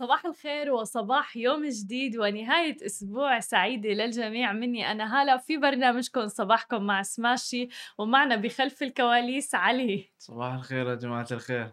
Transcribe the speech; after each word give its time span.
صباح 0.00 0.26
الخير 0.26 0.72
وصباح 0.72 1.36
يوم 1.36 1.66
جديد 1.68 2.16
ونهاية 2.16 2.76
أسبوع 2.86 3.40
سعيدة 3.40 3.88
للجميع 3.88 4.52
مني 4.52 4.90
أنا 4.90 5.22
هلا 5.22 5.36
في 5.36 5.56
برنامجكم 5.56 6.28
صباحكم 6.28 6.82
مع 6.82 7.02
سماشي 7.02 7.68
ومعنا 7.98 8.36
بخلف 8.36 8.82
الكواليس 8.82 9.54
علي. 9.54 10.12
صباح 10.18 10.54
الخير 10.54 10.88
يا 10.90 10.94
جماعة 10.94 11.26
الخير. 11.30 11.72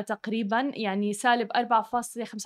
تقريبا 0.00 0.72
يعني 0.74 1.12
سالب 1.12 1.52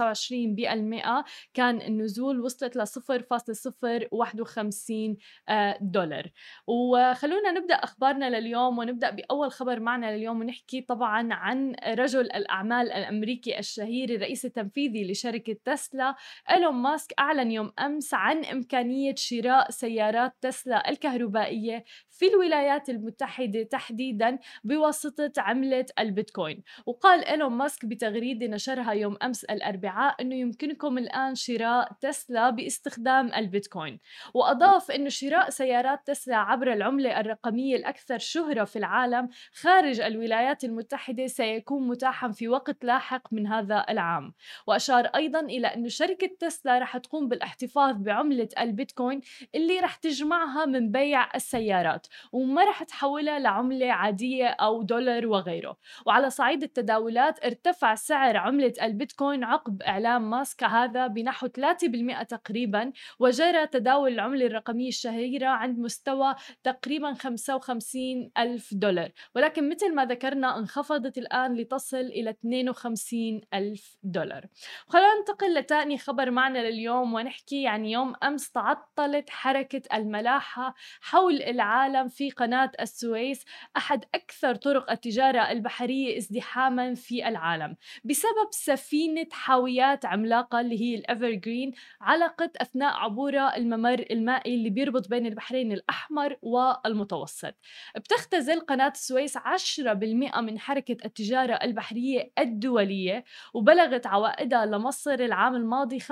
4.25 0.02 0.28
20% 0.28 1.24
كان 1.54 1.82
النزول 1.82 2.40
وصلت 2.40 2.76
ل 2.76 2.86
0.051 2.86 5.16
آه، 5.48 5.78
دولار. 5.80 6.30
وخلونا 6.66 7.50
نبدأ 7.50 7.74
أخبارنا 7.74 8.40
لليوم 8.40 8.78
ونبدأ 8.78 9.10
بأول 9.10 9.52
خبر 9.52 9.80
معنا 9.80 10.16
لليوم 10.16 10.40
ونحكي 10.40 10.80
طبعا 10.80 11.34
عن 11.34 11.74
رجل 11.88 12.20
الأعمال 12.20 12.92
الأمريكي 12.92 13.58
الشهير 13.58 14.14
الرئيس 14.14 14.44
التنفيذي 14.44 15.12
لشركة 15.12 15.56
تسلا 15.64 16.14
إيلون 16.50 16.74
ماسك 16.74 17.12
أعلن 17.18 17.50
يوم 17.50 17.72
أمس 17.78 18.14
عن 18.14 18.44
إمكانية 18.44 19.14
شراء 19.16 19.70
سيارات 19.70 20.32
تسلا 20.40 20.90
الكهربائية 20.90 21.84
في 22.18 22.28
الولايات 22.28 22.90
المتحده 22.90 23.62
تحديدا 23.62 24.38
بواسطة 24.64 25.32
عملة 25.38 25.86
البيتكوين. 25.98 26.62
وقال 26.86 27.24
إيلون 27.24 27.52
ماسك 27.52 27.86
بتغريدة 27.86 28.46
نشرها 28.46 28.92
يوم 28.92 29.16
أمس 29.22 29.44
الأربعاء 29.44 29.78
الاربعاء 29.78 30.22
إنه 30.22 30.34
يمكنكم 30.34 30.98
الآن 30.98 31.34
شراء 31.34 31.92
تسلا 32.00 32.50
باستخدام 32.50 33.34
البيتكوين. 33.34 33.98
وأضاف 34.34 34.90
إنه 34.90 35.08
شراء 35.08 35.50
سيارات 35.50 36.06
تسلا 36.06 36.36
عبر 36.36 36.72
العملة 36.72 37.20
الرقمية 37.20 37.76
الأكثر 37.76 38.18
شهرة 38.18 38.64
في 38.64 38.76
العالم 38.76 39.28
خارج 39.52 40.00
الولايات 40.00 40.64
المتحدة 40.64 41.26
سيكون 41.26 41.88
متاحا 41.88 42.28
في 42.28 42.48
وقت 42.48 42.84
لاحق 42.84 43.32
من 43.32 43.46
هذا 43.46 43.86
العام. 43.88 44.34
وأشار 44.66 45.04
أيضا 45.04 45.40
إلى 45.40 45.66
إنه 45.66 45.88
شركة 45.88 46.30
تسلا 46.40 46.78
رح 46.78 46.96
تقوم 46.96 47.28
بالاحتفاظ 47.28 47.96
بعملة 47.96 48.48
البيتكوين 48.60 49.20
اللي 49.54 49.80
رح 49.80 49.94
تجمعها 49.94 50.66
من 50.66 50.92
بيع 50.92 51.28
السيارات. 51.34 52.06
وما 52.32 52.64
رح 52.64 52.82
تحولها 52.82 53.38
لعملة 53.38 53.92
عادية 53.92 54.46
أو 54.46 54.82
دولار 54.82 55.26
وغيره. 55.26 55.76
وعلى 56.06 56.30
صعيد 56.30 56.62
التداولات 56.62 57.44
ارتفع 57.44 57.94
سعر 57.94 58.36
عملة 58.36 58.72
البيتكوين 58.82 59.44
عقب 59.44 59.82
إعلام 59.82 60.30
ماسك 60.30 60.64
هذا 60.64 61.06
بنحو 61.06 61.46
3% 61.46 62.22
تقريبا 62.22 62.92
وجرى 63.18 63.66
تداول 63.66 64.12
العملة 64.12 64.46
الرقمية 64.46 64.88
الشهيرة 64.88 65.46
عند 65.48 65.78
مستوى 65.78 66.34
تقريبا 66.62 67.14
55 67.14 68.30
ألف 68.38 68.74
دولار. 68.74 69.12
ولكن 69.34 69.68
مثل 69.68 69.94
ما 69.94 70.04
ذكرنا 70.04 70.58
انخفضت 70.58 71.18
الآن 71.18 71.54
لتصل 71.54 71.96
إلى 71.96 72.30
52 72.30 73.40
ألف 73.54 73.96
دولار. 74.02 74.46
خلونا 74.88 75.18
ننتقل 75.18 75.54
لتاني 75.54 75.98
خبر 75.98 76.30
معنا 76.30 76.58
لليوم 76.58 77.14
ونحكي 77.14 77.62
يعني 77.62 77.92
يوم 77.92 78.14
أمس 78.22 78.50
تعطلت 78.50 79.30
حركة 79.30 79.82
الملاحة 79.94 80.74
حول 81.00 81.42
العالم 81.42 81.97
في 82.06 82.30
قناة 82.30 82.70
السويس 82.80 83.44
أحد 83.76 84.04
أكثر 84.14 84.54
طرق 84.54 84.90
التجارة 84.90 85.50
البحرية 85.50 86.16
ازدحاما 86.18 86.94
في 86.94 87.28
العالم 87.28 87.76
بسبب 88.04 88.48
سفينة 88.50 89.26
حاويات 89.32 90.04
عملاقة 90.06 90.60
اللي 90.60 90.80
هي 90.80 90.94
الأفر 90.94 91.30
جرين 91.30 91.72
علقت 92.00 92.56
أثناء 92.56 92.94
عبورها 92.94 93.56
الممر 93.56 94.04
المائي 94.10 94.54
اللي 94.54 94.70
بيربط 94.70 95.08
بين 95.08 95.26
البحرين 95.26 95.72
الأحمر 95.72 96.36
والمتوسط. 96.42 97.54
بتختزل 97.96 98.60
قناة 98.60 98.92
السويس 98.94 99.38
10% 99.38 100.40
من 100.40 100.58
حركة 100.58 100.96
التجارة 101.04 101.54
البحرية 101.54 102.32
الدولية 102.38 103.24
وبلغت 103.54 104.06
عوائدها 104.06 104.66
لمصر 104.66 105.14
العام 105.14 105.54
الماضي 105.54 106.00
5.61 106.00 106.08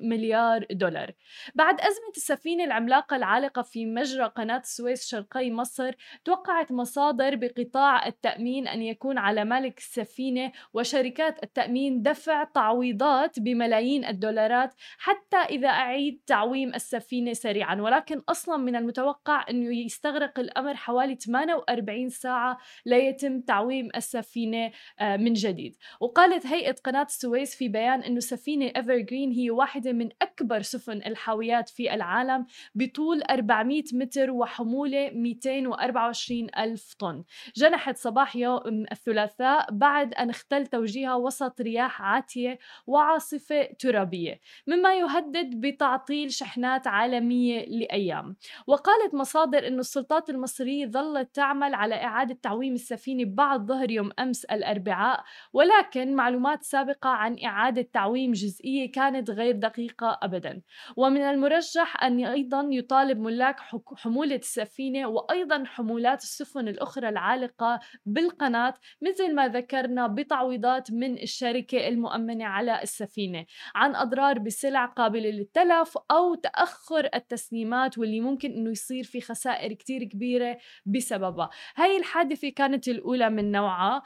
مليار 0.00 0.66
دولار. 0.70 1.12
بعد 1.54 1.80
أزمة 1.80 2.12
السفينة 2.16 2.64
العملاقة 2.64 3.16
العالقة 3.16 3.62
في 3.62 3.86
مجرى 3.86 4.31
قناة 4.36 4.58
السويس 4.58 5.06
شرقي 5.06 5.50
مصر 5.50 5.94
توقعت 6.24 6.72
مصادر 6.72 7.36
بقطاع 7.36 8.06
التأمين 8.06 8.68
أن 8.68 8.82
يكون 8.82 9.18
على 9.18 9.44
مالك 9.44 9.78
السفينة 9.78 10.52
وشركات 10.74 11.42
التأمين 11.42 12.02
دفع 12.02 12.44
تعويضات 12.44 13.40
بملايين 13.40 14.04
الدولارات 14.04 14.74
حتى 14.98 15.36
إذا 15.36 15.68
أعيد 15.68 16.20
تعويم 16.26 16.74
السفينة 16.74 17.32
سريعا. 17.32 17.80
ولكن 17.80 18.22
أصلا 18.28 18.56
من 18.56 18.76
المتوقع 18.76 19.44
أنه 19.50 19.76
يستغرق 19.76 20.38
الأمر 20.38 20.74
حوالي 20.74 21.14
48 21.14 22.08
ساعة 22.08 22.58
ليتم 22.86 23.40
تعويم 23.40 23.88
السفينة 23.96 24.70
آه، 25.00 25.16
من 25.16 25.32
جديد. 25.32 25.76
وقالت 26.00 26.46
هيئة 26.46 26.74
قناة 26.84 27.02
السويس 27.02 27.54
في 27.56 27.68
بيان 27.68 28.02
أنه 28.02 28.20
سفينة 28.20 28.72
إيفرغرين 28.76 29.32
هي 29.32 29.50
واحدة 29.50 29.92
من 29.92 30.08
أكبر 30.22 30.62
سفن 30.62 30.96
الحاويات 31.06 31.68
في 31.68 31.94
العالم 31.94 32.46
بطول 32.74 33.22
400 33.22 33.82
متر 33.92 34.21
وحمولة 34.30 35.10
224 35.10 36.46
ألف 36.58 36.94
طن. 36.98 37.24
جنحت 37.56 37.96
صباح 37.96 38.36
يوم 38.36 38.84
الثلاثاء 38.92 39.66
بعد 39.72 40.14
أن 40.14 40.30
اختل 40.30 40.66
توجيهها 40.66 41.14
وسط 41.14 41.60
رياح 41.60 42.02
عاتية 42.02 42.58
وعاصفة 42.86 43.68
ترابية 43.78 44.40
مما 44.66 44.94
يهدد 44.94 45.60
بتعطيل 45.60 46.32
شحنات 46.32 46.86
عالمية 46.86 47.64
لأيام. 47.64 48.36
وقالت 48.66 49.14
مصادر 49.14 49.66
أن 49.68 49.78
السلطات 49.78 50.30
المصرية 50.30 50.86
ظلت 50.86 51.34
تعمل 51.34 51.74
على 51.74 51.94
إعادة 51.94 52.38
تعويم 52.42 52.74
السفينة 52.74 53.24
بعد 53.34 53.66
ظهر 53.66 53.90
يوم 53.90 54.10
أمس 54.18 54.44
الأربعاء 54.44 55.24
ولكن 55.52 56.14
معلومات 56.14 56.62
سابقة 56.62 57.10
عن 57.10 57.36
إعادة 57.44 57.88
تعويم 57.92 58.32
جزئية 58.32 58.92
كانت 58.92 59.30
غير 59.30 59.56
دقيقة 59.56 60.18
أبدا. 60.22 60.62
ومن 60.96 61.20
المرجح 61.20 62.02
أن 62.02 62.24
أيضا 62.24 62.68
يطالب 62.70 63.18
ملاك 63.20 63.60
حمولة 64.02 64.36
السفينة 64.36 65.06
وأيضا 65.06 65.64
حمولات 65.66 66.22
السفن 66.22 66.68
الأخرى 66.68 67.08
العالقة 67.08 67.80
بالقناة 68.06 68.74
مثل 69.02 69.34
ما 69.34 69.48
ذكرنا 69.48 70.06
بتعويضات 70.06 70.90
من 70.92 71.18
الشركة 71.18 71.88
المؤمنة 71.88 72.44
على 72.44 72.82
السفينة 72.82 73.46
عن 73.74 73.96
أضرار 73.96 74.38
بسلع 74.38 74.86
قابلة 74.86 75.30
للتلف 75.30 75.98
أو 76.10 76.34
تأخر 76.34 77.08
التسليمات 77.14 77.98
واللي 77.98 78.20
ممكن 78.20 78.52
أنه 78.52 78.70
يصير 78.70 79.04
في 79.04 79.20
خسائر 79.20 79.72
كتير 79.72 80.04
كبيرة 80.04 80.58
بسببها. 80.86 81.50
هاي 81.76 81.96
الحادثة 81.96 82.48
كانت 82.48 82.88
الأولى 82.88 83.30
من 83.30 83.52
نوعها. 83.52 84.02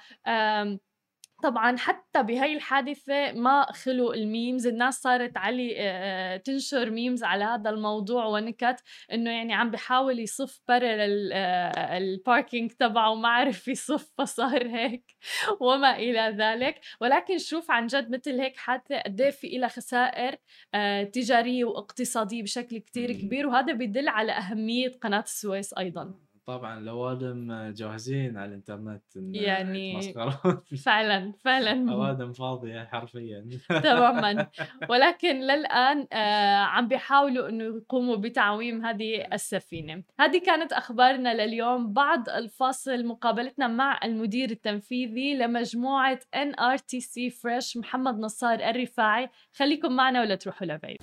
طبعا 1.43 1.77
حتى 1.77 2.23
بهاي 2.23 2.55
الحادثة 2.57 3.33
ما 3.33 3.67
خلوا 3.73 4.15
ال 4.15 4.23
memes 4.23 4.67
الناس 4.67 4.95
صارت 5.03 5.37
علي 5.37 5.75
آه، 5.79 6.37
تنشر 6.37 6.91
memes 6.91 7.25
على 7.25 7.45
هذا 7.45 7.71
الموضوع 7.71 8.27
ونكت 8.27 8.77
إنه 9.13 9.31
يعني 9.31 9.55
عم 9.55 9.71
بحاول 9.71 10.19
يصف 10.21 10.61
parallel 10.69 11.33
ال 11.33 11.50
parking 11.50 12.71
تبعه 12.71 13.15
ما 13.15 13.29
عرف 13.29 13.69
يصف 13.69 14.13
فصار 14.19 14.67
هيك 14.69 15.17
وما 15.61 15.97
إلى 15.97 16.37
ذلك. 16.39 16.81
ولكن 17.01 17.39
شوف 17.39 17.71
عن 17.71 17.87
جد 17.87 18.11
مثل 18.11 18.41
هيك 18.41 18.57
حادثة 18.57 18.99
قد 19.01 19.21
إيه 19.21 19.31
في 19.31 19.49
لها 19.49 19.69
خسائر 19.69 20.37
آه، 20.75 21.03
تجارية 21.05 21.65
واقتصادية 21.65 22.43
بشكل 22.43 22.79
كتير 22.79 23.13
كبير 23.13 23.47
وهذا 23.47 23.73
بيدل 23.73 24.09
على 24.09 24.33
أهمية 24.33 24.89
قناة 25.03 25.21
السويس 25.21 25.75
أيضا. 25.75 26.26
طبعا 26.47 26.79
الاوادم 26.79 27.71
جاهزين 27.73 28.37
على 28.37 28.49
الإنترنت 28.49 29.03
يعني 29.17 30.15
فعلا 30.87 31.33
فعلا. 31.45 31.93
أوادم 31.93 32.33
فاضية 32.33 32.85
حرفيا. 32.85 33.47
تماما. 33.85 34.47
ولكن 34.89 35.37
للآن 35.41 36.07
آه 36.13 36.57
عم 36.57 36.89
بيحاولوا 36.89 37.49
إنه 37.49 37.65
يقوموا 37.65 38.17
بتعويم 38.17 38.85
هذه 38.85 39.27
السفينة. 39.33 40.03
هذه 40.21 40.39
كانت 40.47 40.73
أخبارنا 40.73 41.35
لليوم. 41.47 41.93
بعد 41.93 42.29
الفاصل 42.29 43.07
مقابلتنا 43.07 43.67
مع 43.67 44.01
المدير 44.05 44.51
التنفيذي 44.51 45.35
لمجموعة 45.35 46.21
NRTC 46.35 47.31
Fresh 47.31 47.77
محمد 47.77 48.19
نصار 48.19 48.59
الرفاعي. 48.61 49.29
خليكم 49.53 49.93
معنا 49.97 50.21
ولا 50.21 50.35
تروحوا 50.35 50.67
لبعيد. 50.67 50.99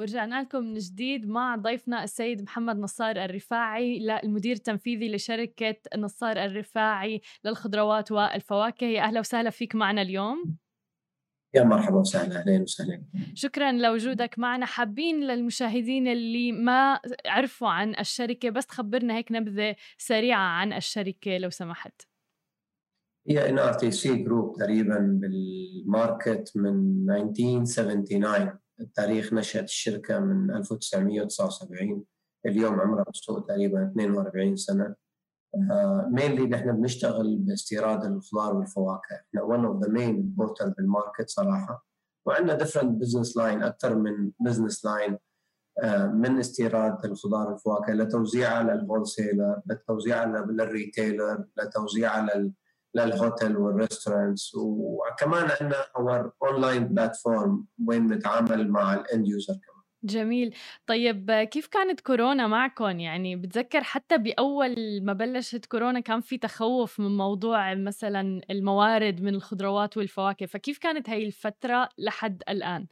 ورجعنا 0.00 0.42
لكم 0.42 0.64
من 0.64 0.74
جديد 0.74 1.28
مع 1.28 1.56
ضيفنا 1.56 2.04
السيد 2.04 2.42
محمد 2.42 2.78
نصار 2.78 3.24
الرفاعي 3.24 4.20
المدير 4.24 4.56
التنفيذي 4.56 5.14
لشركة 5.14 5.76
نصار 5.96 6.44
الرفاعي 6.44 7.20
للخضروات 7.44 8.12
والفواكه. 8.12 8.84
يا 8.86 9.02
أهلا 9.02 9.20
وسهلا 9.20 9.50
فيك 9.50 9.74
معنا 9.74 10.02
اليوم. 10.02 10.56
يا 11.54 11.64
مرحبا 11.64 11.96
وسهلا 11.96 12.40
أهلا 12.40 12.62
وسهلا. 12.62 13.02
شكرا 13.34 13.72
لوجودك 13.72 14.38
معنا. 14.38 14.66
حابين 14.66 15.20
للمشاهدين 15.20 16.08
اللي 16.08 16.52
ما 16.52 17.00
عرفوا 17.26 17.68
عن 17.68 17.94
الشركة 17.98 18.50
بس 18.50 18.66
تخبرنا 18.66 19.16
هيك 19.16 19.32
نبذة 19.32 19.76
سريعة 19.98 20.38
عن 20.40 20.72
الشركة 20.72 21.38
لو 21.38 21.50
سمحت. 21.50 22.02
هي 23.28 23.48
NRTC 23.48 23.90
Group 23.90 24.56
تقريبا 24.56 25.20
بال 25.20 25.53
market 25.53 26.52
من 26.56 27.10
1979 27.10 28.58
تاريخ 28.94 29.32
نشأة 29.32 29.62
الشركة 29.62 30.18
من 30.18 30.50
1979 30.50 32.04
اليوم 32.46 32.80
عمرها 32.80 33.04
بالسوق 33.04 33.46
تقريبا 33.46 33.82
42 33.82 34.56
سنة. 34.56 34.94
mainly 36.12 36.46
uh, 36.46 36.50
نحن 36.50 36.72
بنشتغل 36.72 37.36
باستيراد 37.36 38.04
الخضار 38.04 38.56
والفواكه. 38.56 39.14
إحنا 39.14 39.42
one 39.42 39.64
of 39.70 39.86
the 39.86 39.90
main 39.90 40.14
importer 40.22 40.74
بال 40.76 40.89
market 40.89 41.28
صراحة. 41.28 41.86
وعندنا 42.26 42.58
different 42.58 43.02
business 43.02 43.34
line 43.36 43.64
أكثر 43.64 43.94
من 43.94 44.32
business 44.48 44.74
line 44.74 45.14
uh, 45.82 45.86
من 46.04 46.38
استيراد 46.38 47.04
الخضار 47.04 47.48
والفواكه. 47.50 47.92
لتوزيعها 47.92 48.62
لل 48.62 49.06
wholesaler 49.06 49.60
لتوزيعها 49.66 50.26
لل 50.26 50.50
retailer 50.50 51.44
لتوزيعها 51.56 52.34
لل 52.34 52.52
لل 52.94 53.12
hotel 53.12 53.56
وال 53.56 53.71
restaurants 53.71 54.54
وكمان 54.54 55.48
عندنا 55.60 55.84
our 55.96 56.32
online 56.42 56.88
platform 56.88 57.66
وين 57.86 58.06
نتعامل 58.06 58.70
مع 58.70 58.94
ال 58.94 59.02
end 59.02 59.28
user 59.28 59.54
كمان. 59.54 59.80
جميل. 60.04 60.54
طيب 60.86 61.30
كيف 61.50 61.66
كانت 61.66 62.00
كورونا 62.00 62.46
معكم؟ 62.46 63.00
يعني 63.00 63.36
بتذكر 63.36 63.82
حتى 63.82 64.18
بأول 64.18 65.00
ما 65.02 65.12
بلشت 65.12 65.66
كورونا 65.66 66.00
كان 66.00 66.20
في 66.20 66.38
تخوف 66.38 67.00
من 67.00 67.16
موضوع 67.16 67.74
مثلا 67.74 68.40
الموارد 68.50 69.22
من 69.22 69.34
الخضروات 69.34 69.96
والفواكه 69.96 70.46
فكيف 70.46 70.78
كانت 70.78 71.10
هاي 71.10 71.26
الفترة 71.26 71.88
لحد 71.98 72.42
الآن؟ 72.48 72.86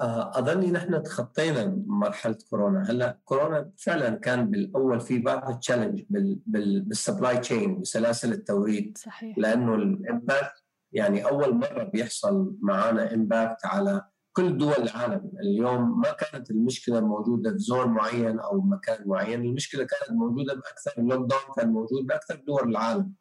آه، 0.00 0.38
أظني 0.38 0.70
نحن 0.70 1.02
تخطينا 1.02 1.82
مرحلة 1.86 2.38
كورونا. 2.50 2.90
هلا 2.90 3.18
كورونا 3.24 3.70
فعلا 3.76 4.10
كان 4.10 4.50
بالأول 4.50 5.00
في 5.00 5.18
بعض 5.18 5.50
ال 5.50 5.55
challenge 5.55 6.04
بال 6.46 6.69
supply 6.69 7.38
chain 7.38 7.80
بسلاسل 7.80 8.32
التوريد. 8.32 8.98
صحيح. 8.98 9.38
لأنه 9.38 9.74
ال 9.74 9.87
impact 9.87 10.64
يعني 10.92 11.24
أول 11.24 11.54
مرة 11.54 11.84
بيحصل 11.84 12.56
معنا 12.60 13.14
impact 13.14 13.66
على 13.66 14.02
كل 14.32 14.58
دول 14.58 14.72
العالم. 14.72 15.30
اليوم 15.40 16.00
ما 16.00 16.12
كانت 16.12 16.50
المشكلة 16.50 17.00
موجودة 17.00 17.50
في 17.50 17.58
zone 17.58 17.88
معين 17.88 18.38
أو 18.40 18.60
مكان 18.60 19.08
معين. 19.08 19.44
المشكلة 19.44 19.84
كانت 19.84 20.18
موجودة 20.18 20.54
بأكثر 20.54 20.92
ال 20.98 21.30
lockdown 21.30 21.54
كان 21.56 21.72
موجود 21.72 22.06
بأكثر 22.06 22.34
دول 22.46 22.68
العالم. 22.70 23.12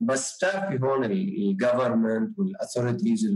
بس 0.00 0.36
بتعرفي 0.36 0.82
هون 0.82 1.04
ال 1.04 1.16
government 1.16 2.38
وال 2.38 2.51
authorities 2.51 3.26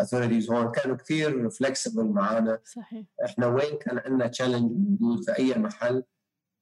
authorities 0.00 0.50
هون 0.50 0.72
كانوا 0.72 0.96
كثير 0.96 1.50
flexible 1.50 2.04
معنا 2.04 2.60
صحيح. 2.64 3.06
إحنا 3.24 3.46
وين 3.46 3.78
كان 3.78 3.98
عندنا 3.98 4.26
challenge 4.26 4.72
موجود 5.00 5.24
في 5.24 5.38
أي 5.38 5.54
محل؟ 5.54 6.04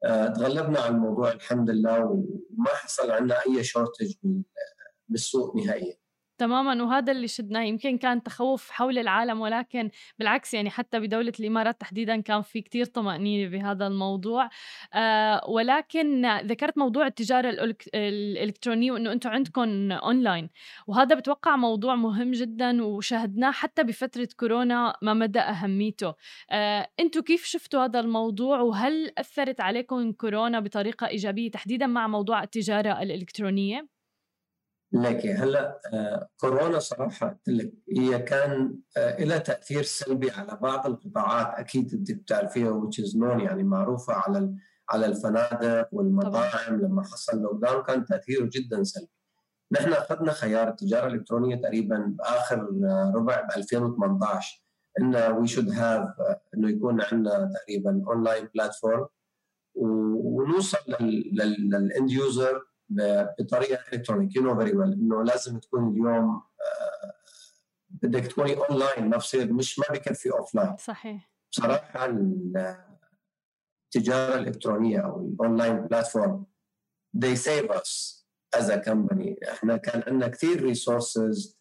آه، 0.04 0.26
تغلبنا 0.26 0.80
على 0.80 0.94
الموضوع 0.94 1.32
الحمد 1.32 1.70
لله 1.70 2.04
وما 2.04 2.68
حصل 2.68 3.10
عندنا 3.10 3.34
أي 3.46 3.64
shortage 3.64 4.14
بالسوق 5.08 5.56
نهائيا. 5.56 5.96
تماما 6.38 6.82
وهذا 6.84 7.12
اللي 7.12 7.28
شدناه. 7.28 7.62
يمكن 7.62 7.98
كان 7.98 8.22
تخوف 8.22 8.70
حول 8.70 8.98
العالم 8.98 9.40
ولكن 9.40 9.90
بالعكس 10.18 10.54
يعني 10.54 10.70
حتى 10.70 11.00
بدولة 11.00 11.32
الإمارات 11.40 11.80
تحديدا 11.80 12.20
كان 12.20 12.42
في 12.42 12.60
كتير 12.60 12.84
طمأنينة 12.84 13.50
بهذا 13.50 13.86
الموضوع. 13.86 14.48
آه 14.94 15.50
ولكن 15.50 16.38
ذكرت 16.38 16.78
موضوع 16.78 17.06
التجارة 17.06 17.74
الإلكترونية 17.94 18.92
وأنه 18.92 19.12
أنتم 19.12 19.30
عندكم 19.30 19.92
أونلاين 19.92 20.50
وهذا 20.86 21.14
بتوقع 21.14 21.56
موضوع 21.56 21.94
مهم 21.94 22.30
جدا 22.30 22.84
وشاهدناه 22.84 23.50
حتى 23.50 23.82
بفترة 23.82 24.28
كورونا 24.36 24.96
ما 25.02 25.14
مدى 25.14 25.40
أهميته. 25.40 26.14
آه 26.50 26.88
أنتم 27.00 27.20
كيف 27.20 27.44
شفتوا 27.44 27.84
هذا 27.84 28.00
الموضوع؟ 28.00 28.60
وهل 28.60 29.12
أثرت 29.18 29.60
عليكم 29.60 30.12
كورونا 30.12 30.60
بطريقة 30.60 31.06
إيجابية 31.08 31.50
تحديدا 31.50 31.86
مع 31.86 32.08
موضوع 32.08 32.42
التجارة 32.42 33.02
الإلكترونية؟ 33.02 33.97
لك 34.92 35.26
هلا 35.26 35.80
آه، 35.92 36.28
كورونا 36.40 36.78
صراحة 36.78 37.28
قلت 37.28 37.48
لك 37.48 37.72
هي 37.96 38.18
كان 38.18 38.78
آه، 38.96 39.24
لها 39.24 39.38
تأثير 39.38 39.82
سلبي 39.82 40.30
على 40.30 40.58
بعض 40.62 40.86
القطاعات 40.86 41.58
أكيد 41.58 41.94
انت 41.94 42.12
بتعرفيها 42.12 42.90
is 42.90 43.14
known 43.14 43.42
يعني 43.42 43.62
معروفة 43.62 44.14
على 44.14 44.54
على 44.90 45.06
الفنادق 45.06 45.88
والمطاعم. 45.92 46.80
لما 46.80 47.02
حصل 47.02 47.42
lockdown 47.42 47.82
كان 47.82 48.04
تأثيره 48.04 48.50
جدا 48.52 48.84
سلبي. 48.84 49.10
نحن 49.72 49.92
أخذنا 49.92 50.32
خيار 50.32 50.68
التجارة 50.68 51.06
الإلكترونية 51.06 51.56
تقريبا 51.56 52.14
بآخر 52.18 52.60
آه، 52.84 53.12
ربع 53.16 53.40
ب 53.40 53.50
2018 53.56 54.62
and 55.00 55.16
we 55.16 55.46
should 55.46 55.70
have 55.70 56.08
إنه 56.54 56.70
يكون 56.70 57.00
عندنا 57.00 57.52
تقريبا 57.54 58.04
online 58.06 58.48
platform 58.54 59.06
ونوصل 59.74 60.78
لل 61.32 61.63
end 61.63 62.10
user 62.10 62.67
بطريقة 62.88 63.82
electronic 63.92 64.36
you 64.36 64.42
know 64.42 64.58
very 64.58 64.76
well 64.76 64.92
إنه 64.92 65.24
لازم 65.24 65.58
تكون 65.58 65.88
اليوم 65.92 66.30
آه، 66.34 67.12
بدك 67.90 68.26
تكوني 68.26 68.56
اونلاين 68.56 69.08
ما 69.10 69.16
بصير 69.16 69.52
مش 69.52 69.78
ما 69.78 69.84
بكفي 69.90 70.30
offline 70.30 70.76
صحيح. 70.76 71.30
بصراحة 71.52 72.06
التجارة 73.86 74.34
الإلكترونية 74.34 75.00
أو 75.00 75.20
ال 75.20 75.28
online 75.28 75.76
platform 75.80 76.46
they 77.16 77.36
save 77.36 77.70
us 77.70 78.18
as 78.56 78.68
a 78.68 78.78
company. 78.88 79.48
إحنا 79.52 79.76
كان 79.76 80.02
عندنا 80.06 80.28
كثير 80.28 80.62
resources 80.62 81.58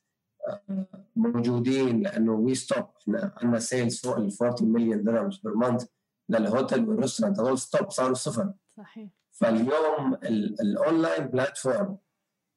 آه، 0.48 0.88
موجودين 1.15 2.01
لأنه 2.01 2.31
we 2.34 2.55
stop 2.55 2.86
إحنا 3.01 3.34
عندنا 3.38 3.60
sales 3.60 4.00
فوق 4.01 4.17
ال 4.17 4.31
40 4.41 4.72
مليون 4.72 5.03
درهم 5.03 5.29
per 5.43 5.55
month 5.55 5.86
لل 6.29 6.47
hotel 6.47 6.89
وال 6.89 6.97
restaurant. 6.97 7.39
هذول 7.39 7.60
stop 7.60 7.89
صاروا 7.89 8.13
صفر. 8.13 8.53
صحيح. 8.77 9.10
فاليوم 9.39 10.13
ال 10.62 10.71
online 10.71 11.27
platform 11.27 11.98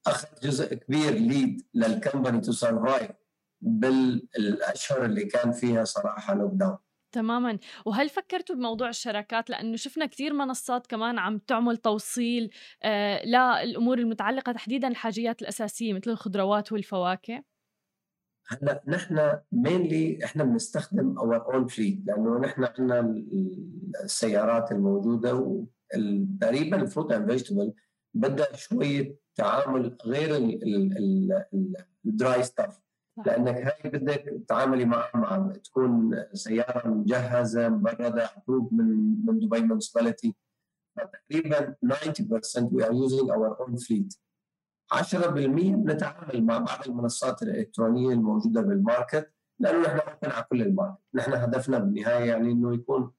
أخذ 0.07 0.29
جزء 0.43 0.75
كبير 0.75 1.13
lead 1.13 1.67
لل 1.75 1.90
company 1.90 2.41
to 2.41 2.53
survive 2.53 3.11
بالأشهر 3.61 5.05
اللي 5.05 5.25
كان 5.25 5.53
فيها 5.53 5.85
صراحة 5.85 6.35
lockdown 6.35 6.79
تماما. 7.13 7.59
وهل 7.87 8.09
فكرتوا 8.09 8.57
بموضوع 8.57 8.89
الشراكات؟ 8.89 9.51
لأنه 9.51 9.77
شفنا 9.77 10.07
كثير 10.07 10.33
منصات 10.33 10.87
كمان 10.87 11.19
عم 11.19 11.39
تعمل 11.39 11.77
توصيل 11.77 12.51
آه 12.83 13.25
للأمور 13.27 13.99
المتعلقة 13.99 14.53
تحديدا 14.53 14.89
الحاجيات 14.89 15.43
الأساسية 15.43 15.93
مثل 15.93 16.11
الخضروات 16.11 16.73
والفواكه. 16.73 17.43
هلأ 18.49 18.83
نحن 18.87 19.39
mainly 19.53 20.25
إحنا 20.25 20.45
بنستخدم 20.45 21.19
our 21.19 21.55
own 21.55 21.67
fleet 21.67 22.07
لأنه 22.07 22.39
نحن 22.39 22.65
عندنا 22.65 23.01
السيارات 24.05 24.73
الموجودة 24.73 25.35
وتقريبا 25.97 26.83
ال 26.83 26.88
fruit 26.88 27.13
and 27.13 27.31
vegetable 27.31 27.73
بدها 28.15 28.57
شوية 28.57 29.17
تعامل 29.35 29.97
غير 30.07 30.37
ال 32.07 32.16
dry 32.16 32.43
stuff 32.43 32.81
لأنك 33.27 33.57
هاي 33.57 33.91
بدك 33.91 34.43
تتعاملي 34.45 34.85
معها 34.85 35.11
مع 35.15 35.53
تكون 35.65 36.25
سيارة 36.33 36.89
مجهزة 36.89 37.69
مبردة 37.69 38.31
approved 38.37 38.73
من 38.73 39.17
من 39.27 39.39
دبي 39.39 39.61
municipality 39.61 40.35
تقريبا 40.97 41.75
90% 41.87 42.71
we 42.73 42.83
are 42.83 42.93
using 42.93 43.31
our 43.31 43.57
own 43.63 43.77
fleet. 43.77 44.19
10% 44.93 45.17
بنتعامل 45.27 46.45
مع 46.45 46.59
بعض 46.59 46.87
المنصات 46.87 47.43
الإلكترونية 47.43 48.13
الموجودة 48.13 48.61
بال 48.61 48.79
market 48.79 49.33
لأنه 49.59 49.81
نحن 49.81 50.31
على 50.31 50.45
كل 50.51 50.63
ال 50.63 50.67
market، 50.67 50.99
نحن 51.15 51.33
هدفنا 51.33 51.79
بالنهاية 51.79 52.25
يعني 52.25 52.53
إنه 52.53 52.75
يكون 52.75 53.13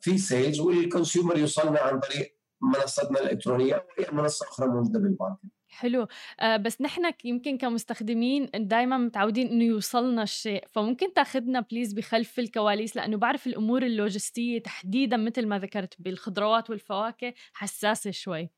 في 0.00 0.18
sales 0.18 0.60
وال 0.60 0.76
consumer 0.76 1.38
يوصلنا 1.38 1.80
عن 1.80 2.00
طريق 2.00 2.36
منصتنا 2.60 3.20
الإلكترونية 3.20 3.74
أو 3.74 3.80
اي 3.98 4.06
منصة 4.12 4.46
أخرى 4.46 4.66
موجودة 4.66 4.98
بال 4.98 5.07
market. 5.07 5.40
حلو. 5.68 6.06
آه 6.40 6.56
بس 6.56 6.80
نحن 6.80 7.12
يمكن 7.24 7.58
كمستخدمين 7.58 8.50
دائما 8.54 8.98
متعودين 8.98 9.48
إنه 9.48 9.64
يوصلنا 9.64 10.22
الشيء 10.22 10.64
فممكن 10.70 11.12
تاخذنا 11.12 11.60
please 11.60 11.92
بخلف 11.92 12.38
الكواليس 12.38 12.96
لأنه 12.96 13.16
بعرف 13.16 13.46
الأمور 13.46 13.82
اللوجستية 13.82 14.62
تحديدا 14.62 15.16
مثل 15.16 15.46
ما 15.46 15.58
ذكرت 15.58 15.94
بالخضروات 15.98 16.70
والفواكه 16.70 17.34
حساسة 17.52 18.10
شوي. 18.10 18.50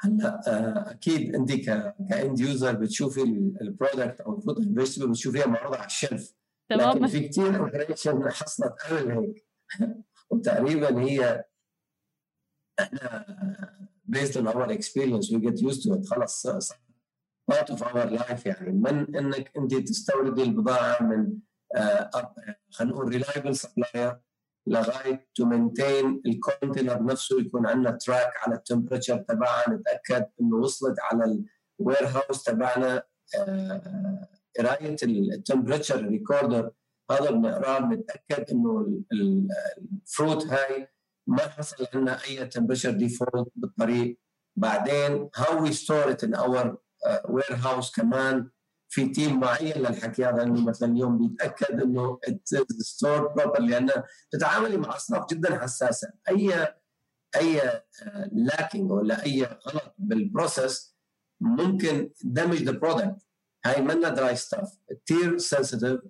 هلأ 0.00 0.40
آه، 0.48 0.90
أكيد 0.90 1.34
أنت 1.34 1.52
ك 2.10 2.17
end 2.17 2.40
user 2.40 2.72
بتشوفي 2.72 3.22
ال 3.60 3.67
product 3.67 4.20
أو 4.20 4.36
ال 4.36 4.40
fruit 4.40 4.58
vegetable 4.58 5.10
بتشوفيها 5.10 5.46
معروضة 5.46 5.76
على 5.76 5.86
ال 5.86 5.93
shelf. 5.93 6.34
تمام 6.76 6.96
لكن 6.96 7.06
في 7.06 7.28
كثير 7.28 7.58
operation 7.58 8.30
حصلت 8.30 8.72
قبل 8.72 9.10
هيك. 9.10 9.46
وتقريبا 10.30 11.00
هي 11.00 11.44
إحنا 12.80 13.26
based 14.10 14.36
on 14.36 14.46
our 14.46 14.70
experience 14.70 15.30
we 15.30 15.38
get 15.40 15.58
used 15.60 15.82
to 15.82 15.94
it. 15.94 16.06
خلص 16.06 16.46
part 17.52 17.70
of 17.70 17.82
our 17.82 18.06
life 18.10 18.46
يعني. 18.46 18.72
من 18.72 19.16
إنك 19.16 19.52
أنت 19.56 19.74
تستوردي 19.74 20.42
البضاعة 20.42 21.02
من 21.02 21.38
uh, 21.76 22.18
خلينا 22.70 22.92
نقول 22.94 23.22
reliable 23.22 23.56
supplier 23.56 24.16
لغاية 24.66 25.28
to 25.34 25.44
maintain 25.44 26.22
ال 26.26 26.34
container 26.34 27.04
نفسه 27.04 27.40
يكون 27.40 27.66
عندنا 27.66 27.90
track 27.90 28.32
على 28.36 28.54
ال 28.54 28.59
temperature 28.59 29.16
تبعها 29.16 29.70
نتأكد 29.70 30.26
إنه 30.40 30.56
وصلت 30.56 30.96
على 31.00 31.44
ال 31.80 32.06
warehouse 32.06 32.44
تبعنا 32.44 33.02
آه، 33.38 34.28
قراية 34.58 34.96
ال 35.02 35.11
temperature 35.11 36.06
recorder 36.06 36.70
هذا 37.10 37.30
بنقراه 37.30 37.78
بنتاكد 37.78 38.50
إنه 38.50 39.02
ال 39.12 39.34
fruit 39.34 40.46
هاي 40.46 40.88
ما 41.26 41.38
حصل 41.38 41.86
عندنا 41.94 42.24
أي 42.24 42.46
temperature 42.46 42.90
default 42.90 43.48
بالطريق. 43.56 44.18
بعدين 44.56 45.30
how 45.36 45.62
we 45.62 45.72
store 45.72 46.10
it 46.10 46.24
in 46.24 46.34
our 46.34 46.78
warehouse 47.28 47.96
كمان 47.96 48.50
في 48.88 49.08
team 49.08 49.40
معين 49.40 49.78
للحكي 49.78 50.24
هذا 50.24 50.42
انه 50.42 50.64
مثلا 50.64 50.92
اليوم 50.92 51.18
بيتأكد 51.18 51.80
إنه 51.80 52.20
store 52.78 53.28
proper 53.28 53.60
لأنه 53.60 53.92
تتعاملي 54.30 54.76
مع 54.76 54.96
أصناف 54.96 55.26
جدا 55.30 55.58
حساسة. 55.58 56.12
اي 56.28 56.68
أي 57.36 57.82
lacking 58.32 58.92
ولا 58.92 59.24
أي 59.24 59.44
غلط 59.44 59.94
بال 59.98 60.20
process 60.20 60.96
ممكن 61.40 62.10
damage 62.24 62.62
the 62.62 62.72
product 62.72 63.26
هاي 63.64 63.82
منا 63.82 64.08
dry 64.08 64.36
stuff 64.36 64.78
كثير 65.04 65.38
sensitive 65.38 66.00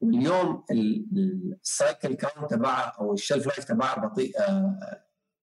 واليوم 0.00 0.64
ال 0.70 0.94
cycle 0.94 2.14
count 2.14 2.50
تبعها 2.50 2.96
أو 3.00 3.14
ال 3.14 3.19
shelf 3.19 3.46
life 3.46 3.64
تبعها 3.64 4.06
بطيء 4.06 4.32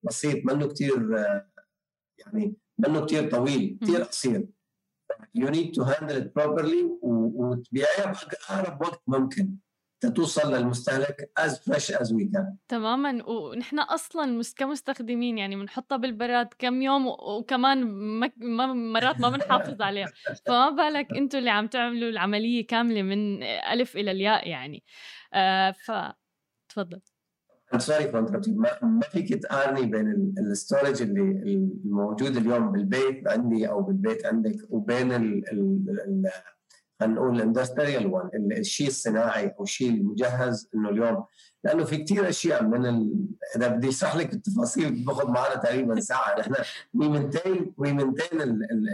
بسيط. 0.03 0.45
منه 0.45 0.67
كثير 0.67 1.11
يعني 2.19 2.55
منه 2.77 3.05
كثير 3.05 3.31
طويل 3.31 3.79
كثير 3.81 4.03
قصير. 4.03 4.47
You 5.37 5.47
need 5.47 5.73
to 5.75 5.83
handle 5.83 6.17
it 6.23 6.29
properly 6.39 6.83
وتبيعيها 7.01 8.11
بأقرب 8.11 8.81
وقت 8.81 9.01
ممكن. 9.07 9.55
توصل 9.99 10.53
للمستهلك 10.53 11.31
as 11.39 11.51
fresh 11.51 12.01
as 12.01 12.07
we 12.07 12.25
can. 12.33 12.55
تماما. 12.67 13.29
ونحن 13.29 13.79
أصلا 13.79 14.41
كمستخدمين 14.57 15.37
يعني 15.37 15.55
بنحطها 15.55 15.97
بالبراد 15.97 16.47
كم 16.59 16.81
يوم 16.81 17.07
وكمان 17.07 17.83
مرات 18.93 19.19
ما 19.19 19.29
بنحافظ 19.29 19.81
عليها. 19.81 20.07
فما 20.47 20.69
بالك 20.69 21.07
أنتم 21.17 21.37
اللي 21.37 21.49
عم 21.49 21.67
تعملوا 21.67 22.09
العملية 22.09 22.67
كاملة 22.67 23.01
من 23.01 23.43
ألف 23.43 23.95
إلى 23.95 24.11
الياء 24.11 24.47
يعني. 24.49 24.83
آه 25.33 25.71
ف 25.71 25.91
تفضل. 26.69 27.01
sorry 27.77 28.11
ما, 28.11 28.69
ما 28.81 29.01
فيك 29.01 29.33
تقارني 29.33 29.85
بين 29.85 30.33
ال 30.37 30.45
storage 30.45 31.01
اللي 31.01 31.21
الموجود 31.21 32.37
اليوم 32.37 32.71
بالبيت 32.71 33.27
عندي 33.27 33.69
أو 33.69 33.81
بالبيت 33.81 34.25
عندك 34.25 34.55
وبين 34.69 35.11
ال 35.11 35.51
ال 35.51 36.29
خلينا 36.99 37.15
نقول 37.15 37.35
ال 37.35 37.42
industrial 37.42 38.07
one 38.07 38.51
الشيء 38.51 38.87
الصناعي 38.87 39.55
أو 39.59 39.63
الشيء 39.63 39.89
المجهز 39.89 40.69
إنه 40.75 40.89
اليوم 40.89 41.25
لأنه 41.63 41.83
في 41.83 41.97
كثير 41.97 42.29
أشياء 42.29 42.63
من 42.63 42.85
ال... 42.85 43.27
إذا 43.55 43.67
بدي 43.67 43.89
أشرح 43.89 44.15
لك 44.15 44.33
التفاصيل 44.33 45.05
باخذ 45.05 45.27
معنا 45.27 45.55
تقريبا 45.55 45.99
ساعة. 45.99 46.39
نحن 46.39 46.55
we 47.77 47.93
maintain 47.93 48.41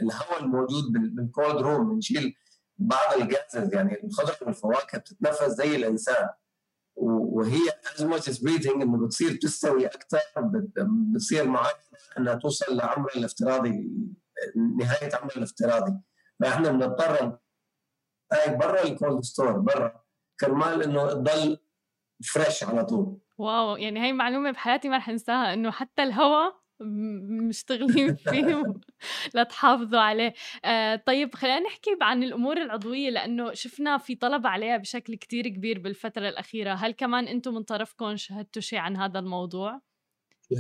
الهواء 0.04 0.44
الموجود 0.44 0.84
بال 0.92 1.14
cold 1.14 1.58
room 1.62 1.94
بنشيل 1.94 2.36
بعض 2.78 3.22
ال 3.22 3.31
gases 3.31 3.74
يعني 3.74 4.04
الخضرة 4.04 4.38
والفواكه 4.42 4.98
بتتنفس 4.98 5.44
زي 5.44 5.76
الإنسان. 5.76 6.30
وهي 6.96 7.60
as 7.96 8.04
much 8.04 8.30
as 8.30 8.40
breathing 8.40 8.82
إنه 8.82 9.06
بتصير 9.06 9.36
تستوي 9.42 9.86
أكثر 9.86 10.20
بتصير 11.14 11.48
معك 11.48 11.78
إنها 12.18 12.34
توصل 12.34 12.78
لعمرها 12.78 13.16
الافتراضي 13.16 13.92
نهاية 14.80 15.16
عمرها 15.16 15.38
الافتراضي. 15.38 15.94
فإحنا 16.40 16.72
بنضطر 16.72 17.38
هاي 18.34 18.56
برا 18.56 18.84
ال 18.84 18.92
cold 18.92 19.24
store 19.24 19.60
برا. 19.60 20.04
كرمال 20.40 20.84
إنه 20.84 21.10
تضل 21.10 21.58
fresh 22.34 22.64
على 22.64 22.86
طول. 22.86 23.18
واو 23.38 23.76
يعني 23.76 24.00
هاي 24.00 24.14
معلومة 24.14 24.52
بحياتي 24.52 24.90
ما 24.90 24.98
رح 24.98 25.10
انساها 25.10 25.54
إنه 25.54 25.72
حتى 25.72 26.04
الهواء 26.04 26.62
مشتغلين 27.48 28.16
فيه 28.30 28.64
لتحافظوا 29.36 30.00
عليه. 30.00 30.34
آه 30.66 30.96
طيب 30.96 31.36
خلينا 31.36 31.60
نحكي 31.60 31.98
عن 32.02 32.24
الأمور 32.24 32.58
العضوية 32.58 33.10
لأنه 33.10 33.54
شفنا 33.54 33.98
في 33.98 34.16
طلب 34.16 34.48
عليها 34.48 34.78
بشكل 34.78 35.16
كتير 35.16 35.48
كبير 35.48 35.80
بالفترة 35.80 36.30
الأخيرة. 36.30 36.74
هل 36.74 36.92
كمان 36.92 37.28
أنتم 37.28 37.54
من 37.54 37.64
طرفكم 37.64 38.16
شهدتوا 38.16 38.62
شيء 38.62 38.80
عن 38.80 38.98
هذا 38.98 39.20
الموضوع؟ 39.20 39.82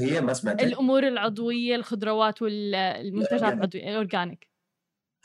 هي 0.02 0.22
ما 0.22 0.34
سمعت 0.34 0.64
الأمور 0.64 1.08
العضوية 1.08 1.76
الخضروات 1.76 2.42
والمنتجات 2.42 3.54
العضوية 3.54 3.90
ال 3.90 3.97
organic 3.97 4.51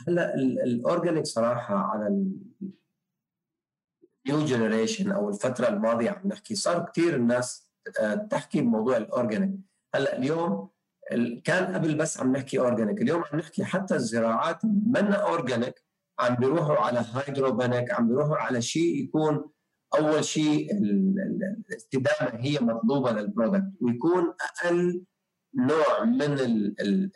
هلا 0.09 0.35
ال 0.35 0.46
organic 0.46 1.26
صراحة 1.26 1.75
على 1.75 2.07
ال 2.07 2.14
new 2.14 2.37
generation 4.47 5.12
أو 5.12 5.29
الفترة 5.29 5.69
الماضية 5.69 6.11
عم 6.11 6.29
نحكي 6.29 6.55
صار 6.55 6.85
كثير 6.85 7.17
الناس 7.17 7.71
آه، 8.00 8.15
تحكي 8.15 8.61
بموضوع 8.61 8.97
ال 8.97 9.05
organic 9.05 9.61
هلا 9.95 10.19
اليوم 10.19 10.69
كان 11.45 11.75
قبل 11.75 11.95
بس 11.95 12.21
عم 12.21 12.33
نحكي 12.33 12.59
organic 12.59 13.02
اليوم 13.03 13.25
عم 13.33 13.38
نحكي 13.38 13.65
حتى 13.65 13.95
الزراعات 13.95 14.59
منا 14.65 15.15
organic 15.14 15.85
عم 16.21 16.35
بيروحوا 16.35 16.76
على 16.76 17.05
hydroponic 17.14 17.93
عم 17.93 18.09
بيروحوا 18.09 18.37
على 18.37 18.62
شيء 18.62 19.05
يكون 19.05 19.50
أول 19.99 20.25
شيء 20.25 20.73
الاستدامه 20.73 22.31
هي 22.35 22.59
مطلوبة 22.61 23.12
لل 23.12 23.26
product 23.26 23.73
ويكون 23.81 24.35
أقل 24.41 25.05
نوع 25.57 26.05
من 26.05 26.37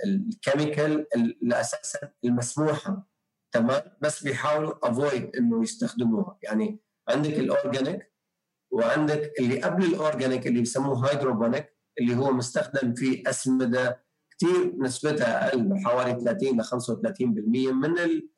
ال 0.05 0.16
chemical 0.16 1.07
اللي 1.17 1.61
أساسا 1.61 2.13
المسموحه 2.25 3.11
تمام؟ 3.53 3.83
بس 4.01 4.25
بيحاولوا 4.25 4.89
avoid 4.91 5.37
إنه 5.37 5.63
يستخدموها. 5.63 6.39
يعني 6.43 6.81
عندك 7.09 7.39
ال 7.39 7.48
organic 7.48 8.13
وعندك 8.73 9.33
اللي 9.41 9.63
قبل 9.63 9.85
ال 9.85 9.92
organic 9.92 10.47
اللي 10.47 10.61
بسموه 10.61 11.11
hydroponic 11.11 11.77
اللي 12.01 12.17
هو 12.17 12.33
مستخدم 12.33 12.95
في 12.95 13.23
أسمدة 13.31 14.05
كثير 14.31 14.75
نسبتها 14.79 15.49
أقل 15.49 15.63
بحوالي 15.63 16.21
30 16.21 16.61
ل 16.61 16.65
35% 16.65 17.73
من 17.73 17.95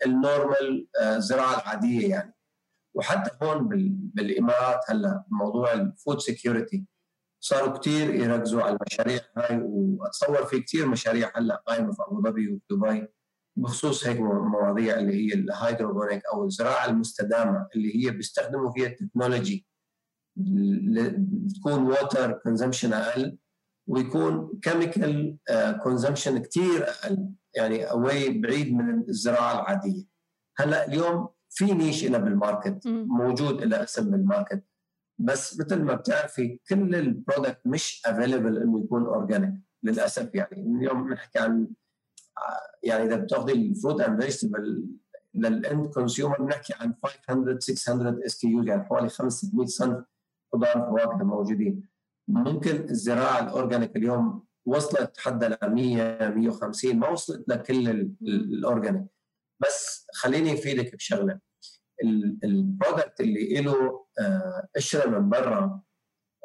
ال 0.07 0.18
normal 0.18 0.89
الزراعه 1.03 1.55
آه، 1.55 1.63
العادية 1.63 2.11
يعني. 2.11 2.35
وحتى 2.95 3.31
هون 3.43 3.69
بالإمارات 4.15 4.81
هلا 4.89 5.25
موضوع 5.31 5.73
ال 5.73 5.82
food 5.82 6.19
security 6.21 6.87
صاروا 7.45 7.79
كثير 7.79 8.15
يركزوا 8.15 8.63
على 8.63 8.77
المشاريع 8.77 9.21
هاي 9.37 9.61
وأتصور 9.63 10.45
في 10.45 10.61
كثير 10.61 10.89
مشاريع 10.89 11.31
هلأ 11.37 11.63
قائمه 11.67 11.93
في 11.93 12.03
أبو 12.03 12.23
ظبي 12.23 12.61
ودبي 12.71 13.07
بخصوص 13.57 14.07
هيك 14.07 14.21
مواضيع 14.21 14.99
اللي 14.99 15.13
هي 15.13 15.35
ال 15.35 15.43
hydroponic 15.43 16.23
أو 16.33 16.45
الزراعة 16.45 16.87
المستدامة 16.87 17.69
اللي 17.75 17.97
هي 17.97 18.11
بيستخدموا 18.11 18.73
فيها 18.73 18.87
ال 18.87 18.94
technology 18.94 19.67
تكون 21.57 21.87
water 21.87 22.33
consumption 22.33 22.93
أقل 22.93 23.39
ويكون 23.87 24.59
chemical 24.62 25.37
consumption 25.83 26.39
كثير 26.39 26.89
أقل 26.89 27.29
يعني 27.55 27.91
away 27.91 28.39
بعيد 28.39 28.75
من 28.75 29.09
الزراعة 29.09 29.53
العادية. 29.61 30.05
هلأ 30.59 30.89
اليوم 30.89 31.29
في 31.51 31.65
niche 31.65 32.05
لها 32.05 32.19
بال 32.19 32.36
market 32.36 32.87
موجود 32.87 33.63
لها 33.63 33.83
أسم 33.83 34.11
بال 34.11 34.24
market 34.24 34.65
بس 35.19 35.61
مثل 35.61 35.83
ما 35.83 35.95
بتعرفي 35.95 36.61
كل 36.69 36.95
ال 36.95 37.03
product 37.03 37.61
مش 37.66 38.02
available 38.07 38.59
إنه 38.62 38.81
يكون 38.85 39.07
organic 39.07 39.55
للأسف 39.83 40.35
يعني. 40.35 40.76
اليوم 40.78 41.04
بنحكي 41.09 41.38
عن 41.38 41.69
يعني 42.83 43.04
إذا 43.04 43.16
بتاخذي 43.16 43.52
ال 43.53 43.61
fruit 43.61 44.01
and 44.01 44.23
vegetable 44.23 44.87
لل 45.35 45.55
end 45.55 45.87
consumer 45.87 46.43
بنحكي 46.42 46.75
عن 46.81 46.95
500 47.26 47.59
600 47.59 48.26
SKU 48.27 48.62
يعني 48.62 48.85
حوالي 48.85 49.09
500 49.09 49.66
صنف 49.66 50.04
خضار 50.52 50.78
وفواكه 50.78 51.25
موجودين. 51.25 51.88
ممكن 52.28 52.76
الزراعة 52.90 53.40
ال 53.45 53.51
organic 53.51 53.97
اليوم 53.97 54.45
وصلت 54.66 55.19
حدها 55.19 55.49
ل 55.49 55.75
100 55.75 56.28
150 56.28 56.97
ما 56.97 57.09
وصلت 57.09 57.49
لكل 57.49 57.88
ال 58.23 58.33
organic 58.33 59.07
بس 59.61 60.07
خليني 60.14 60.52
أفيدك 60.54 60.95
بشغلة. 60.95 61.52
ال 62.45 62.54
product 62.54 63.21
اللي 63.21 63.61
له 63.61 64.07
آه، 64.21 64.69
قشره 64.77 65.11
من 65.11 65.29
برا 65.29 65.81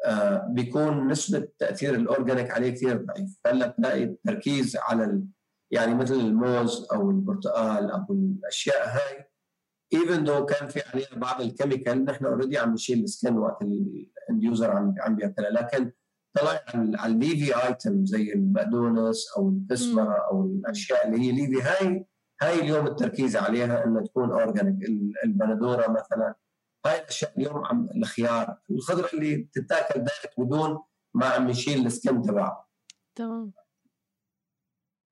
آه، 0.04 0.46
بيكون 0.50 1.08
نسبة 1.08 1.48
تأثير 1.58 1.94
ال 1.94 2.01
organic 2.01 2.50
عليه 2.50 2.70
كثير 2.70 2.96
ضعيف. 2.96 3.38
هلا 3.46 3.66
بتلاقي 3.66 4.04
التركيز 4.04 4.76
على 4.76 5.22
يعني 5.70 5.94
مثل 5.94 6.14
الموز 6.14 6.86
أو 6.92 7.10
البرتقال 7.10 7.90
أو 7.90 8.04
الأشياء 8.10 8.88
هاي. 8.88 9.24
even 9.94 10.24
though 10.24 10.46
كان 10.46 10.68
في 10.68 10.82
عليها 10.92 11.16
بعض 11.16 11.40
ال 11.40 11.47
chemical 11.47 12.04
نحن 12.04 12.24
already 12.24 12.58
عم 12.58 12.72
نشيل 12.72 13.04
ال 13.04 13.10
skin 13.10 13.36
وقت 13.36 13.62
ال 13.62 13.82
end 13.82 14.42
user 14.42 14.70
عم 14.70 14.94
عم 15.00 15.16
بياكلها. 15.16 15.50
لكن 15.50 15.92
طلع 16.36 16.60
على 16.74 17.12
ال 17.12 17.21
leafy 17.21 17.66
item 17.66 18.06
زي 18.06 18.32
البقدونس 18.32 19.26
أو 19.36 19.48
الكزبره 19.48 20.26
أو 20.30 20.44
الأشياء 20.44 21.08
اللي 21.08 21.20
هي 21.20 21.32
leafy 21.32 21.62
هاي 21.62 22.06
هاي 22.42 22.60
اليوم 22.60 22.86
التركيز 22.86 23.36
عليها 23.36 23.84
إنها 23.84 24.02
تكون 24.02 24.30
organic 24.30 24.88
البندورة 25.24 25.90
مثلا. 25.90 26.34
هاي 26.86 27.00
الأشياء 27.00 27.32
اليوم 27.38 27.64
عم 27.64 27.88
الخيار 27.96 28.58
الخضرة 28.70 29.08
اللي 29.14 29.36
بتتاكل 29.36 29.94
direct 29.94 30.32
بدون 30.38 30.78
ما 31.14 31.26
عم 31.26 31.48
يشيل 31.48 31.86
ال 31.86 31.93
skin 31.93 32.22
تبعها 32.22 32.66
تمام. 33.14 33.52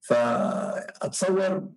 فأتصور 0.00 1.68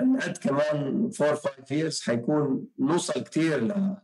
نقعد 0.00 0.36
كمان 0.36 1.10
4 1.20 1.34
5 1.34 1.90
years 1.90 2.06
حيكون 2.06 2.66
نوصل 2.78 3.20
كثير 3.24 3.64
ل 3.64 3.96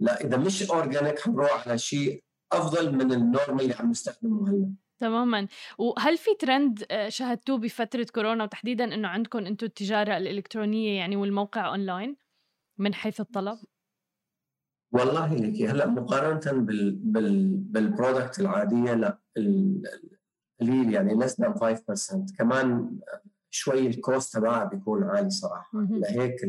لا 0.00 0.20
إذا 0.20 0.36
مش 0.36 0.70
organic 0.70 1.20
حنروح 1.20 1.68
على 1.68 1.78
شيء 1.78 2.24
أفضل 2.52 2.94
من 2.94 3.12
ال 3.12 3.19
normal 3.19 3.60
اللي 3.64 3.74
عم 3.74 3.90
نستخدمه 3.90 4.50
هلأ. 4.50 4.72
تماما. 5.00 5.48
وهل 5.78 6.18
في 6.18 6.30
ترند 6.40 6.84
آه، 6.90 7.08
شاهدتوه 7.08 7.58
بفترة 7.58 8.06
كورونا 8.14 8.44
وتحديدا 8.44 8.94
إنه 8.94 9.08
عندكم 9.08 9.38
أنتم 9.38 9.66
التجارة 9.66 10.16
الإلكترونية 10.16 10.98
يعني 10.98 11.16
والموقع 11.16 11.68
اونلاين 11.68 12.16
من 12.78 12.94
حيث 12.94 13.20
الطلب؟ 13.20 13.58
والله 14.92 15.34
لك 15.34 15.62
هلأ 15.62 15.86
مقارنة 15.86 16.64
بال 16.64 16.90
بال 16.90 17.56
بال 17.56 17.75
product 17.75 18.40
العادية 18.40 18.94
لأ 18.94 19.18
قليل 20.60 20.94
يعني 20.94 21.26
than 21.26 21.52
5% 21.58 22.36
كمان 22.38 22.98
شوي 23.50 23.86
ال 23.86 23.96
cost 23.96 24.36
تبعها 24.36 24.64
بيكون 24.64 25.02
عالي 25.04 25.30
صراحة. 25.30 25.70
لهيك 25.74 26.42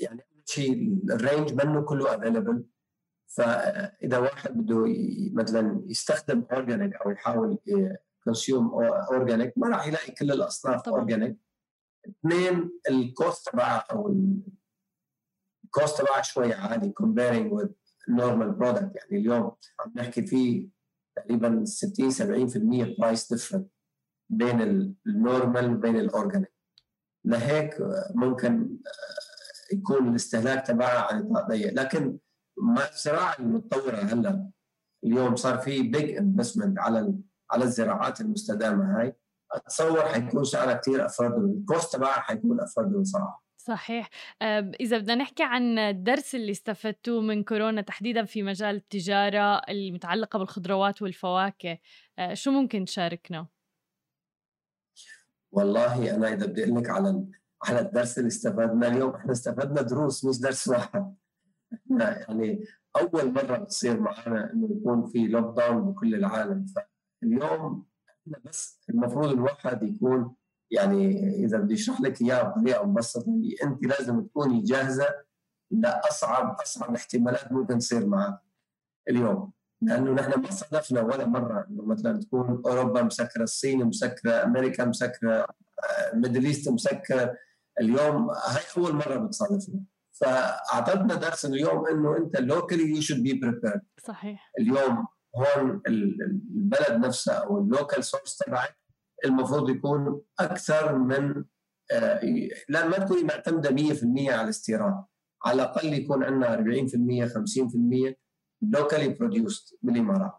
يعني 0.00 0.26
أول 0.32 0.42
شيء 0.46 0.98
ال 1.10 1.17
range 1.17 1.52
منه 1.52 1.82
كله 1.82 2.14
available 2.14 2.64
فإذا 3.36 4.18
واحد 4.18 4.58
بده 4.58 4.84
مثلا 5.32 5.84
يستخدم 5.86 6.44
organic 6.52 6.94
أو 6.94 7.10
يحاول 7.10 7.58
consume 8.24 8.74
organic 8.84 9.52
ما 9.56 9.68
راح 9.68 9.86
يلاقي 9.86 10.12
كل 10.12 10.32
الأصناف 10.32 10.88
organic 10.88 11.36
اثنين 12.08 12.70
ال 12.90 13.02
cost 13.02 13.48
تبعها 13.48 13.84
أو 13.92 14.08
ال 15.64 15.71
cost 15.71 15.98
تبعها 16.02 16.22
شوي 16.22 16.54
عالي 16.54 16.92
comparing 17.02 17.50
with 17.58 17.70
normal 18.10 18.58
product. 18.60 18.96
يعني 18.96 19.12
اليوم 19.12 19.52
عم 19.80 19.92
نحكي 19.96 20.26
في 20.26 20.68
تقريبا 21.16 21.64
60 21.64 22.10
70% 22.10 22.98
price 22.98 23.32
different 23.32 23.70
بين 24.30 24.62
ال 25.06 25.16
normal 25.16 25.74
وبين 25.74 25.96
ال 25.96 26.03
organic 26.03 26.52
لهيك 27.24 27.74
ممكن 28.14 28.78
يكون 29.72 30.08
الاستهلاك 30.08 30.66
تبعها 30.66 30.98
على 30.98 31.22
نطاق 31.22 31.48
ضيق. 31.48 31.72
لكن 31.72 32.18
مع 32.58 32.88
الزراعة 32.88 33.36
المتطورة 33.38 33.96
هلا 33.96 34.50
اليوم 35.04 35.36
صار 35.36 35.58
في 35.58 35.82
big 35.82 36.16
investment 36.16 36.78
على 36.78 37.14
على 37.50 37.64
الزراعات 37.64 38.20
المستدامة 38.20 39.00
هاي. 39.00 39.16
أتصور 39.52 40.08
حيكون 40.08 40.44
سعرها 40.44 40.74
كثير 40.74 41.06
affordable 41.06 41.58
ال 41.58 41.66
cost 41.66 41.96
تبعها 41.96 42.20
حيكون 42.20 42.60
affordable 42.60 43.06
صراحة. 43.06 43.44
صحيح. 43.56 44.10
إذا 44.80 44.98
بدنا 44.98 45.14
نحكي 45.14 45.42
عن 45.42 45.78
الدرس 45.78 46.34
اللي 46.34 46.52
استفدتوه 46.52 47.20
من 47.20 47.44
كورونا 47.44 47.80
تحديدا 47.80 48.24
في 48.24 48.42
مجال 48.42 48.76
التجارة 48.76 49.62
المتعلقة 49.68 50.38
بالخضروات 50.38 51.02
والفواكه 51.02 51.78
شو 52.32 52.50
ممكن 52.50 52.84
تشاركنا؟ 52.84 53.46
والله 55.52 56.14
أنا 56.14 56.28
إذا 56.28 56.46
بدي 56.46 56.64
أقول 56.64 56.78
لك 56.78 56.90
على 56.90 57.26
على 57.64 57.80
الدرس 57.80 58.18
اللي 58.18 58.28
استفدنا 58.28 58.88
اليوم 58.88 59.14
إحنا 59.14 59.32
استفدنا 59.32 59.82
دروس 59.82 60.24
مش 60.24 60.40
درس 60.40 60.68
واحد. 60.68 61.16
يعني 61.90 62.64
أول 62.96 63.32
مرة 63.32 63.56
بتصير 63.56 64.00
معنا 64.00 64.52
إنه 64.52 64.68
يكون 64.80 65.06
في 65.06 65.26
لوك 65.26 65.56
داون 65.56 65.92
بكل 65.92 66.14
العالم. 66.14 66.66
فاليوم 67.22 67.86
إحنا 68.08 68.38
بس 68.44 68.80
المفروض 68.90 69.28
الواحد 69.32 69.82
يكون 69.82 70.34
يعني 70.70 71.28
إذا 71.44 71.58
بدي 71.58 71.74
أشرح 71.74 72.00
لك 72.00 72.22
إياها 72.22 72.42
بطريقة 72.42 72.86
مبسطة 72.86 73.32
أنت 73.62 73.86
لازم 73.86 74.20
تكوني 74.20 74.62
جاهزة 74.62 75.06
لأصعب 75.70 76.56
أصعب 76.62 76.94
احتمالات 76.94 77.52
ممكن 77.52 77.78
تصير 77.78 78.06
معك 78.06 78.40
اليوم. 79.08 79.52
لأنه 79.82 80.12
نحن 80.12 80.40
ما 80.40 80.50
صادفنا 80.50 81.00
ولا 81.00 81.26
مرة 81.26 81.66
إنه 81.70 81.84
مثلا 81.84 82.20
تكون 82.20 82.62
أوروبا 82.66 83.02
مسكرة 83.02 83.42
الصين 83.42 83.84
مسكرة 83.84 84.44
أمريكا 84.44 84.84
مسكرة 84.84 85.46
Middle 86.14 86.44
East 86.44 86.68
مسكر 86.68 87.36
اليوم 87.80 88.30
هاي 88.30 88.62
أول 88.76 88.94
مرة 88.94 89.16
بتصادفنا. 89.16 89.80
فاعطتنا 90.20 91.14
درس 91.14 91.44
اليوم 91.44 91.86
إنه 91.88 92.16
أنت 92.16 92.40
locally 92.40 92.90
you 92.90 93.00
should 93.00 93.22
be 93.22 93.32
prepared 93.32 93.82
صحيح. 94.06 94.52
اليوم 94.60 95.06
هون 95.36 95.82
البلد 95.86 97.06
نفسها 97.06 97.34
أو 97.34 97.58
ال 97.58 97.66
local 97.66 98.04
source 98.04 98.36
تبعك 98.36 98.78
المفروض 99.24 99.70
يكون 99.70 100.22
أكثر 100.40 100.98
من 100.98 101.44
آه، 101.92 102.20
لا 102.68 102.88
ما 102.88 102.98
تكوني 102.98 103.22
معتمدة 103.22 103.70
100% 103.70 104.30
على 104.30 104.42
الاستيراد. 104.42 105.04
على 105.44 105.54
الأقل 105.54 105.94
يكون 105.94 106.24
عندنا 106.24 106.54
40% 106.54 107.28
50% 107.28 108.14
locally 108.62 109.08
produced 109.08 109.78
بالإمارات. 109.82 110.32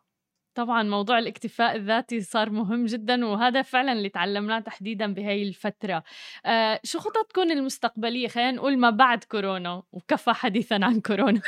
طبعا 0.57 0.83
موضوع 0.83 1.19
الاكتفاء 1.19 1.75
الذاتي 1.75 2.21
صار 2.21 2.49
مهم 2.49 2.85
جدا 2.85 3.25
وهذا 3.25 3.61
فعلا 3.61 3.91
اللي 3.91 4.09
تعلمناه 4.09 4.59
تحديدا 4.59 5.13
بهي 5.13 5.43
الفترة. 5.43 6.03
آه 6.45 6.79
شو 6.83 6.99
خططكم 6.99 7.41
المستقبلية؟ 7.41 8.27
خلينا 8.27 8.51
نقول 8.51 8.77
ما 8.77 8.89
بعد 8.89 9.23
كورونا 9.23 9.83
وكفى 9.91 10.31
حديثا 10.33 10.79
عن 10.83 11.01
كورونا. 11.01 11.41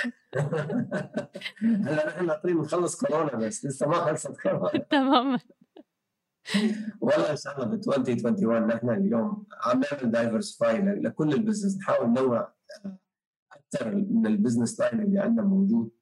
هلا 1.61 2.07
نحن 2.07 2.25
ناطرين 2.25 2.57
نخلص 2.57 3.05
كورونا 3.05 3.35
بس 3.35 3.65
لسه 3.65 3.87
ما 3.87 3.93
خلصت 3.93 4.41
كورونا. 4.41 4.77
تماما. 4.91 5.39
والله 7.01 7.31
إن 7.31 7.37
شاء 7.37 7.55
الله 7.55 7.65
ب 7.65 7.73
2021 7.73 8.67
نحن 8.67 8.89
اليوم 8.89 9.45
عم 9.61 9.81
نعمل 9.91 10.11
diversify 10.11 10.81
لكل 10.81 11.33
ال 11.33 11.38
business 11.38 11.77
نحاول 11.77 12.09
ننوع 12.09 12.53
أكثر 13.51 13.95
من 13.95 14.27
ال 14.27 14.33
business 14.33 14.79
line 14.79 15.01
اللي 15.01 15.19
عندنا 15.19 15.45
موجود. 15.45 15.98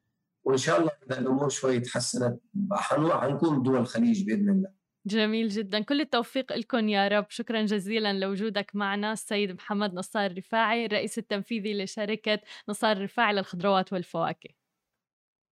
وإن 0.47 0.57
شاء 0.57 0.79
الله 0.79 0.91
إذا 1.05 1.19
الأمور 1.19 1.49
شوي 1.49 1.79
تحسنت 1.79 2.39
حنكون 2.71 3.63
دول 3.63 3.77
الخليج 3.77 4.25
بإذن 4.25 4.49
الله. 4.49 4.69
جميل 5.05 5.49
جدا. 5.49 5.79
كل 5.79 6.01
التوفيق 6.01 6.53
لكم 6.53 6.89
يا 6.89 7.07
رب. 7.07 7.25
شكرا 7.29 7.61
جزيلا 7.61 8.13
لوجودك 8.13 8.71
معنا 8.73 9.13
السيد 9.13 9.51
محمد 9.51 9.93
نصار 9.93 10.25
الرفاعي 10.25 10.85
الرئيس 10.85 11.17
التنفيذي 11.17 11.83
لشركة 11.83 12.39
نصار 12.69 12.97
الرفاعي 12.97 13.33
للخضروات 13.33 13.93
والفواكه. 13.93 14.49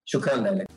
شكرا 0.06 0.36
لك. 0.36 0.68